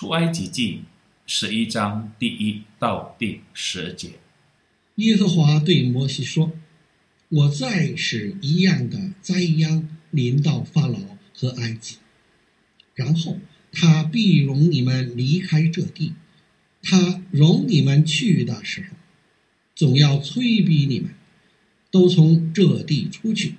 [0.00, 0.80] 出埃及记
[1.26, 4.12] 十一章第一到第十节。
[4.94, 6.52] 耶和华对摩西说
[7.28, 10.98] ：“我再使一样的灾殃临到法老
[11.34, 11.96] 和埃及，
[12.94, 13.40] 然后
[13.72, 16.14] 他必容你们离开这地。
[16.80, 18.96] 他容你们去的时候，
[19.74, 21.10] 总要催逼你们，
[21.90, 23.56] 都从这地出去。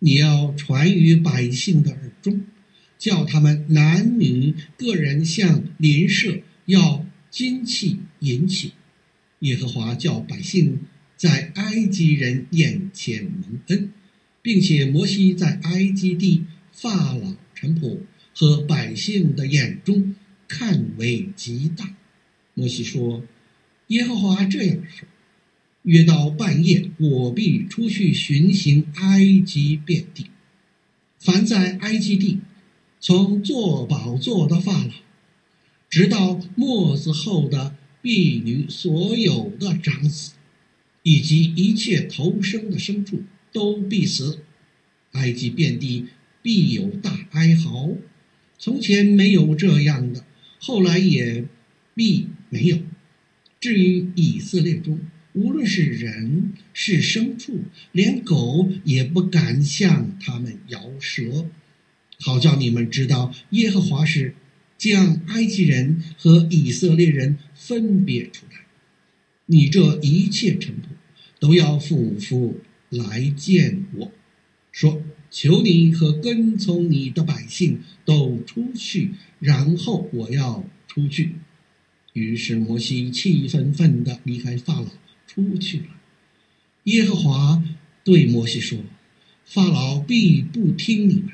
[0.00, 2.44] 你要传于百姓的耳中，
[3.04, 8.72] 叫他们男女个人向邻舍要金器银器。”
[9.40, 10.80] 耶和华叫百姓
[11.14, 13.90] 在埃及人眼前蒙恩，
[14.40, 17.98] 并且摩西在埃及地法老臣仆
[18.34, 20.14] 和百姓的眼中
[20.48, 21.94] 看为极大。
[22.54, 23.22] 摩西说
[23.88, 25.06] ：“耶和华这样说：
[25.82, 30.30] 约到半夜，我必出去巡行埃及遍地。
[31.18, 32.38] 凡在埃及地，
[33.06, 34.90] 从坐宝座的法老，
[35.90, 40.32] 直到末子后的。”婢女所有的长子，
[41.02, 44.40] 以及一切投生的牲畜都必死，
[45.12, 46.04] 埃及遍地
[46.42, 47.92] 必有大哀嚎。
[48.58, 50.22] 从前没有这样的，
[50.58, 51.46] 后来也
[51.94, 52.78] 必没有。
[53.58, 55.00] 至于以色列中，
[55.32, 61.46] 无论是人是牲畜，连狗也不敢向他们摇舌，
[62.24, 64.34] 好叫你们知道耶和华是。
[64.76, 68.66] 将埃及人和以色列人分别出来，
[69.46, 70.86] 你这一切臣仆
[71.38, 74.12] 都要俯伏来见我，
[74.72, 81.36] 说：求你和跟从你的百姓都出去，然后我要出去。
[82.12, 84.88] 于是摩西气愤愤地离开法老
[85.26, 85.86] 出去了。
[86.84, 87.62] 耶和华
[88.02, 88.80] 对摩西说：
[89.46, 91.30] 法老必不听你们，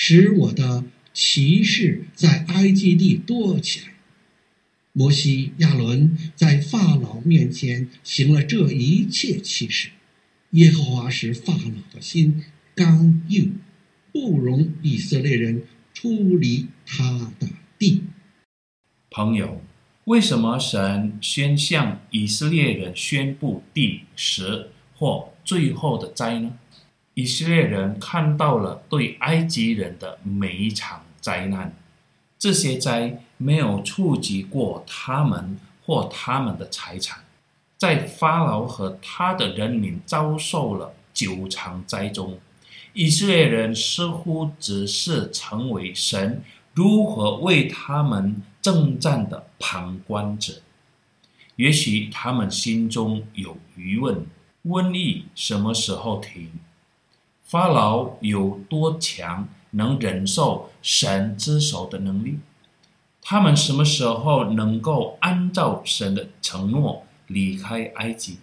[0.00, 0.84] 使我的。
[1.12, 3.94] 骑士在埃及地多起来。
[4.92, 9.88] 摩西、亚伦在法老面前行了这一切奇事。
[10.50, 12.44] 耶和华使法老的心
[12.76, 13.58] 刚硬，
[14.12, 18.04] 不容以色列人出离他的地。
[19.10, 19.60] 朋友，
[20.04, 26.56] 为什么神先向以色列人宣布第十或最后的灾呢？
[27.18, 31.02] 以色列人看到了对埃及人的每一场。
[31.20, 31.74] 灾难，
[32.38, 37.24] 这些灾没有触及过他们或他们的财产。
[37.76, 42.38] 在法老和他的人民遭受了九场灾中，
[42.92, 46.40] 以色列人似乎只是成为神
[46.72, 50.62] 如何为他们征战的旁观者。
[51.56, 54.24] 也许他们心中有疑问：
[54.66, 56.52] 瘟疫什么时候停？
[57.48, 59.48] 法老有多强？
[59.72, 62.38] 能忍受神之手的能力，
[63.20, 68.38] 他们什么时候能够按照神的承诺离开埃及？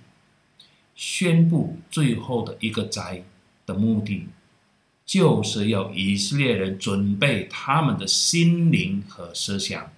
[0.95, 3.23] 宣布最后的一个灾
[3.65, 4.27] 的目的，
[5.03, 9.91] 就是要以色列人准备他们的心灵和思想，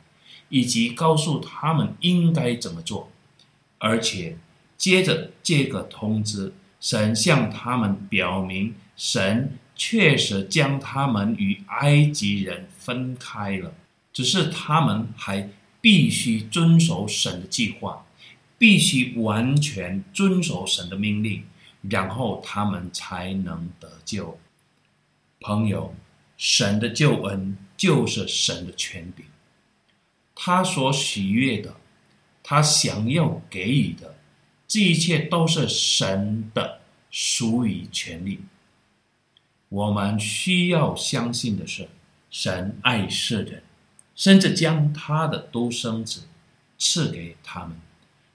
[0.48, 3.10] 以及告诉他们应该怎么做。
[3.80, 4.38] 而且，
[4.78, 9.58] 接着这个通知，神向他们表明神。
[9.80, 13.76] 确实将他们与埃及人分开了，
[14.12, 18.04] 只是他们还必须遵守神的计划，
[18.58, 21.44] 必须完全遵守神的命令，
[21.84, 24.40] 然后他们才能得救。
[25.40, 25.94] 朋友，
[26.38, 29.28] 神的救恩就是神的权柄，
[30.34, 31.76] 他所喜悦的，
[32.42, 34.18] 他想要给予的，
[34.68, 36.82] 这一切都是神的
[37.12, 38.40] 属于权利。
[39.70, 41.90] 我们需要相信的是，
[42.30, 43.64] 神爱世人，
[44.16, 46.24] 甚至将他的独生子
[46.78, 47.78] 赐给他们，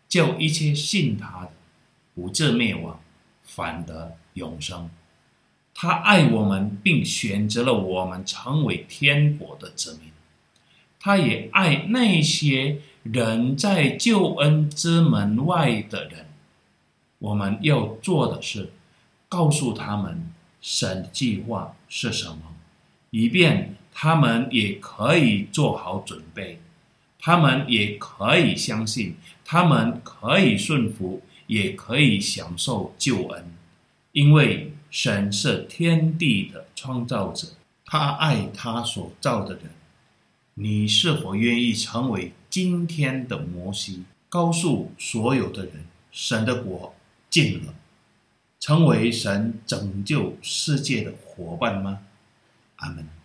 [0.08, 1.52] 叫一切信他的
[2.14, 3.00] 不至灭亡，
[3.42, 4.90] 反得永生。
[5.74, 10.12] 他爱我们，并选择了我们成为天国的子民。
[11.00, 16.26] 他也爱那些人在救恩之门外的人。
[17.18, 18.70] 我们要做的是，
[19.30, 20.30] 告诉他们。
[20.62, 22.54] 神的计划是什么？
[23.10, 26.58] 以便他们也可以做好准备，
[27.18, 33.52] 他们也可以相信，他们可以顺服，也可以享受救恩。
[34.12, 37.48] 因为神是天地的创造者，
[37.84, 39.64] 他爱他所造的人。
[40.54, 46.94] 你是否愿意成为今天的摩西，告诉所有的人，神的国
[47.28, 47.74] 近了？
[48.62, 51.98] 成为神拯救世界的伙伴吗？
[52.76, 53.21] 阿门。